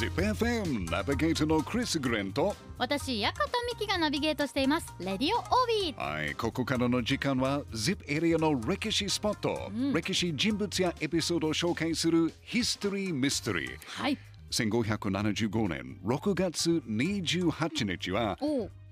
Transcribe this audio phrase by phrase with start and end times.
[0.00, 4.94] ZIPFM ナビゲーターのクリス・グレンと私、ヤカタミキがナビゲートしています。
[4.98, 5.44] レディオオー
[5.82, 5.94] ビー。
[5.94, 14.16] はい、ここからの時間は ZIP エリアの歴史スポット、歴史人物やエピソードを紹介するヒストリー・ミステリーはい。
[14.50, 18.38] 1575年6月28日は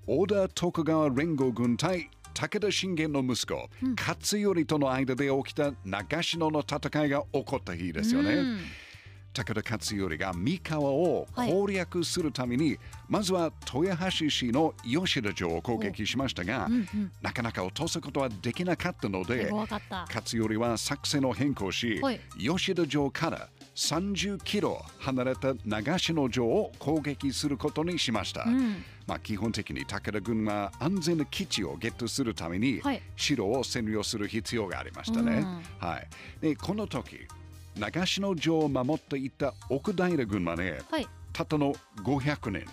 [0.05, 3.67] 織田徳川連合軍対武田信玄の息子、
[3.97, 8.33] 勝頼との間で起きた長篠の戦いが起こった日ですよね。
[8.35, 8.59] うん
[9.33, 16.67] 武田勝頼が三河を攻略するために、まずは豊橋市の吉田城を攻撃しましたが、
[17.21, 19.51] なかなか落とすことはできなかったので。
[20.09, 28.43] 勝頼は作戦を変更し、はい吉田城から30キロ離れた長篠城を攻撃することにしました。
[28.43, 28.83] うん。
[29.07, 35.45] まあ、基本的に武田軍は安全な基地をゲットするために、はい城を占領する必要がありましたね。
[35.79, 36.07] はい、
[36.41, 37.27] でこの時
[37.79, 41.07] 長篠城を守っていた奥平軍はねはい。
[41.31, 42.69] たったの500人、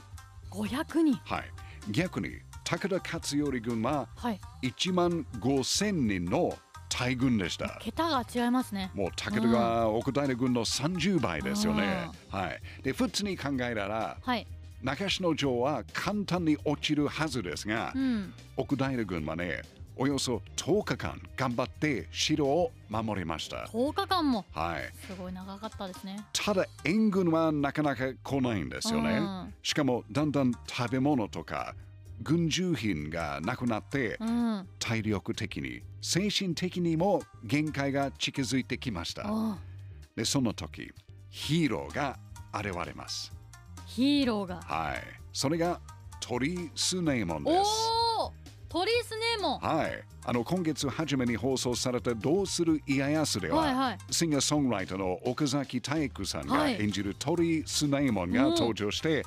[0.50, 1.14] 500人。
[1.24, 1.44] はい、
[1.92, 2.30] 逆に
[2.64, 4.40] 武田勝頼軍ははい。
[4.64, 6.58] 1万5000人の
[6.88, 7.78] 大軍でした。
[7.80, 8.90] 桁が違いますね。
[8.94, 12.10] もう武田が奥平軍の30倍ですよね。
[12.28, 14.46] はい、で普通に考えたらはい。
[14.82, 18.34] 長篠城は簡単に落ちるはずですが、うん。
[18.56, 19.62] 奥平軍はね
[19.98, 23.64] およそ10日間頑張って城を守りました。
[23.72, 24.44] 10日間も？
[24.52, 26.22] はい、すごい長かったですね。
[26.34, 29.54] ただ援軍はなかなか来ないんですよねうん。
[29.62, 31.74] しかもだんだん食べ物とか
[32.22, 34.68] 軍需品がなくなってうん。
[34.78, 39.22] 体力的に精神的にも限界が近づいてきました。
[39.24, 39.58] あ
[40.14, 40.92] でその時
[41.30, 42.18] ヒーローが
[42.52, 43.32] 現れます。
[43.86, 44.60] ヒーローが。
[44.62, 45.80] はい、それが
[46.20, 47.70] 鳥居スネーモンです。
[48.68, 49.58] 鳥居スネーモン。
[49.60, 59.24] はい、あの今月初めに放送された「どうする家康」では、はいはいシンガーソングライターの岡崎体育さんがはい演じる鳥居スネイモンがうん登場して、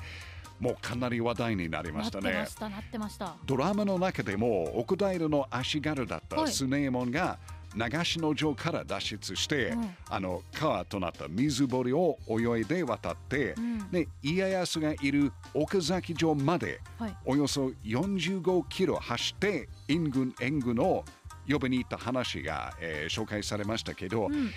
[0.58, 2.46] もうかなり話題になりまなっしてたねま。
[2.46, 3.34] した、なってました。
[3.46, 7.38] ドラマの中でも奥平の足軽だったはいスネイモンが
[7.74, 17.16] 長篠城から脱出して、うんあの川となった水堀を泳いで渡って、うんで家康がいる岡崎城まではい。
[17.24, 21.04] およそ45キロ走って援軍援軍を
[21.48, 24.50] 呼びに行った話が、えー紹介されましたけど、うん。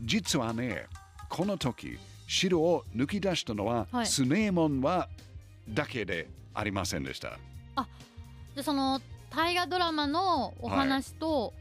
[0.00, 0.86] 実はね
[1.28, 5.08] この時城を抜き出したのは、はいスネーモンは
[5.68, 7.38] だけでありませんでした。
[8.54, 9.00] で、その
[9.30, 11.52] 大河ドラマのお話と、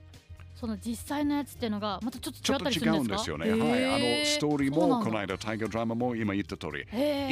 [0.63, 3.51] その実際のやつっていうのがまたちょっちょっとと違ったりす違うんでるんですかすよね。
[3.51, 3.91] はい、あ
[4.21, 6.83] のストーリーもこの間大河ドラマも今言った通り、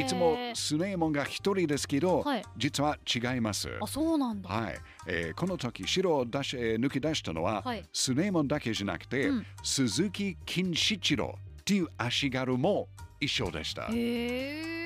[0.02, 2.44] いつもスネーモンが一人ですけど、はい。
[2.58, 3.70] 実は違います。
[3.80, 4.50] あ、そうなんだ。
[4.50, 7.82] はい、えーこの時城を出し、えー抜き出したのは、はい。
[7.90, 9.46] スネーモンだけじゃなくて、うん。
[9.62, 12.88] 鈴木金七郎っていう足軽も
[13.18, 13.88] 一緒でした。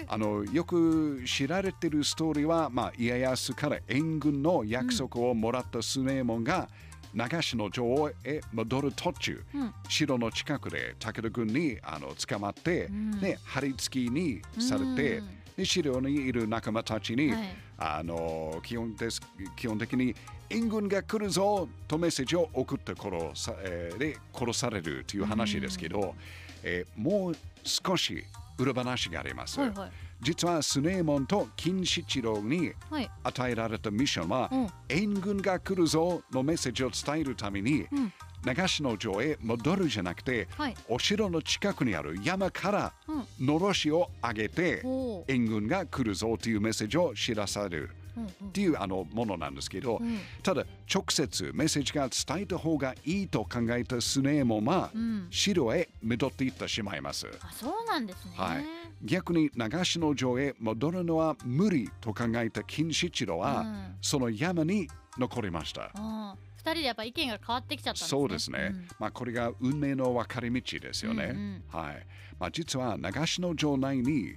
[0.09, 6.69] あのよく知られてるストーリーは、まあ、家康から援軍の約束をもらったスネーモンが、
[7.15, 9.75] 長篠城へ戻る途中、うん。
[9.89, 13.21] 城の近くで武田軍にあの捕まって、ん。
[13.21, 15.29] ね、張り付きにされて、うん。
[15.57, 17.57] で城にいる仲間たちに、はい。
[17.79, 19.21] あの基本です
[19.55, 20.15] 基本的に
[20.49, 26.15] 援軍が来るぞとメッセージを送って殺さ,、えーで殺されるという話ですけど、
[26.63, 28.25] えーもう少し
[28.59, 29.61] 裏話があります。
[29.61, 29.91] はいはい。
[30.21, 33.11] 実はスネーモンと金七郎にはい。
[33.23, 34.69] 与えられたミッションは、うん。
[34.89, 38.13] 援軍が来るぞのメッセージを伝えるために、うん。
[38.45, 40.75] 長篠城へ戻るじゃなくて、はい。
[40.89, 43.47] お城の近くにある山からうん。
[43.47, 47.83] のろしを上げて、おー援軍が来るぞというメッセージを知らされる。
[47.83, 57.27] うんうんっていうあのものなんですけど、うんただ直接メッセージが伝えた方がいいと考えたスネーモンは、うん城へ戻っていってしまいます。
[57.41, 58.33] あ、そうなんですね。
[58.37, 58.65] はい、
[59.05, 64.89] 逆に長篠城へ戻るのは無理と考えた金七郎は、うんその山に
[65.19, 65.91] 残りました。
[65.95, 68.09] あー二人でやっぱ意見が変わってきちゃったんですね。
[68.09, 71.31] そうですね、んまあ、これが運命の分かれ道ですよね。
[71.33, 72.07] うんはい
[72.41, 74.35] まあ、実は長篠城内に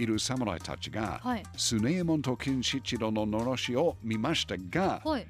[0.00, 5.26] いる侍たちが、はいスネーモンと金七郎ののろしを見ましたが、はい。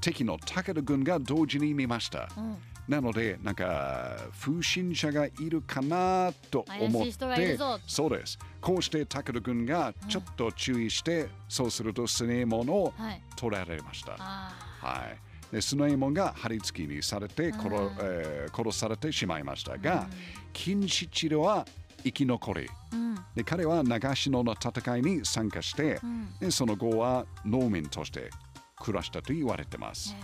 [0.00, 2.28] 敵の武田軍が同時に見ました。
[2.36, 2.56] うん。
[2.88, 7.06] なので、なんか、不審者がいるかなと思っ
[7.36, 8.38] てぞ、そうです。
[8.60, 13.22] こうして武田軍がちょっと注意して、そうするとスネーモンをはい。
[13.36, 14.16] 取られました。
[14.18, 15.06] あは
[15.52, 15.54] い。
[15.54, 19.78] で、スネーモンが張り付きにされて殺,、うんえー殺されてしまいましたあ。
[19.78, 20.08] が、
[20.52, 21.66] 金七郎は
[22.02, 23.09] 生き残り、うん。
[23.34, 26.28] で彼は長篠の戦いに参加して、うん。
[26.38, 28.30] でその後は農民として
[28.80, 30.14] 暮らしたと言われてます。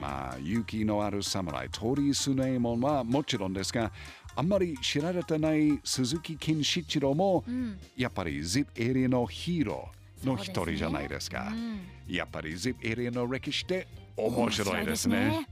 [0.00, 3.90] まあ、勇気のある侍、トリー・スネイモンはもちろんですが、
[4.34, 11.48] あんまり知られてない鈴木健志一郎もうんやっぱり ZIP エリアのヒーローの一人じゃないですか。
[11.52, 15.48] うんやっぱり ZIP エリアの歴史って面白いですね。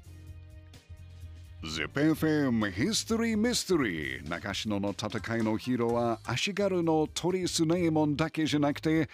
[1.64, 4.20] ZIPFM History Mystery.
[4.28, 9.08] 長篠の戦いのヒーローは足軽の鳥スネーモンだけじゃなくて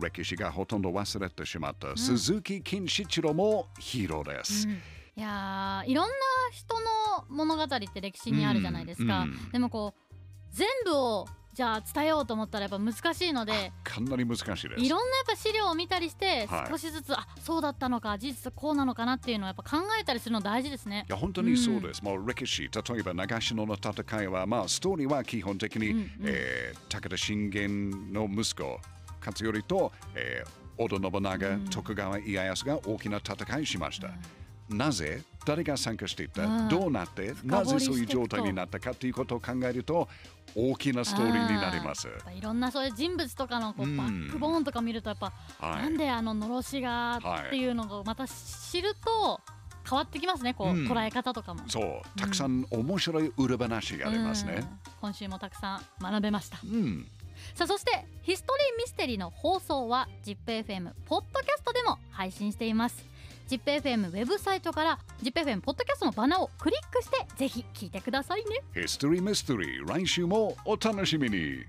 [0.00, 4.66] 歴史がほとんど忘れてしまった鈴木金七郎もヒーローです。
[4.66, 4.82] うん
[5.14, 6.14] いやーいろんな
[6.52, 6.80] 人の
[7.28, 10.14] 物語って歴史にあるじゃないですか、うんうんでもこう
[10.50, 14.64] 全部をじゃあ伝えようと思ったらやっぱ難しいのでかなり難しいです。
[14.82, 21.12] いろんなやっぱ資料を見たりしてはい少しずつ、あそうだったのか事実こうなのかなっていうのをやっぱ考えたりするの大事ですねい。
[21.12, 22.02] や本当にそうです。
[22.02, 28.78] もう歴史、例えば長篠の戦いは、まあ、ストーリーは基本的に、うんうんえー武田信玄の息子、
[29.24, 34.08] 勝頼と、えー織田信長、うん徳川家康が大きな戦いしました。
[34.72, 40.08] なぜ誰が参加していた、うんどうなってなぜそういう状態になったかということを考えると
[40.54, 42.08] 大きなストーリーになります。
[42.36, 43.96] いろんなそういう人物とかのこううん。
[43.96, 45.82] バックボーンとか見るとやっぱ、はい。
[45.82, 49.40] なんであののろしがはいっていうのをまた知ると
[49.88, 50.86] 変わってきますねこう、うん。
[50.86, 51.62] 捉え方とかも。
[51.68, 54.58] そう、たくさん面白い裏話がありますね。
[54.58, 54.78] うん。
[55.00, 56.58] 今週もたくさん学べました。
[56.64, 57.06] うん。
[57.54, 63.04] さあそしてヒストリーミステリーの放送は ZIPFM ポッドキャストでも配信しています
[63.52, 68.62] ZIPFM ウェブサイトから ZIPFM ポッドキャストのバナーをクリックしてぜひ聞いてくださいね。
[68.74, 71.64] History Mystery 来週もお楽しみに。